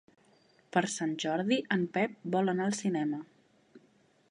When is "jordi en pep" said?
1.25-2.17